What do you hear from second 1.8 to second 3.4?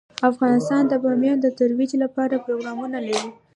لپاره پروګرامونه لري.